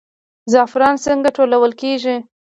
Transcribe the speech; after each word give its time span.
زعفران 0.51 0.95
څنګه 1.05 1.29
ټولول 1.37 1.71
کیږي؟ 1.81 2.15